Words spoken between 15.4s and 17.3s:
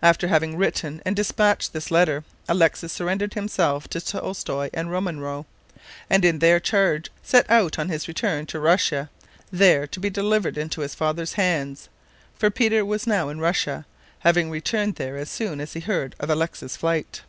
as he heard of Alexis's flight.